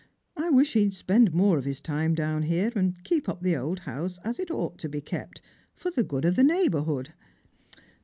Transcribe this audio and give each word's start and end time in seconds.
I 0.35 0.49
wish 0.49 0.73
he'd 0.73 0.95
spend 0.95 1.31
more 1.31 1.59
of 1.59 1.65
his 1.65 1.79
time 1.79 2.15
down 2.15 2.41
here, 2.41 2.71
and 2.75 2.95
keep 3.03 3.29
up 3.29 3.43
the 3.43 3.55
old 3.55 3.81
house 3.81 4.17
as 4.23 4.39
it 4.39 4.49
ought 4.49 4.79
to 4.79 4.89
kept, 4.99 5.43
for 5.75 5.91
the 5.91 6.03
good 6.03 6.25
of 6.25 6.35
the 6.37 6.43
neighbourhood." 6.43 7.13